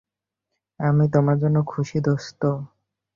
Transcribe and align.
আমি 0.79 1.05
তোমার 1.13 1.37
জন্য 1.39 1.57
খুশি, 1.67 1.97
দোস্ত। 2.01 2.41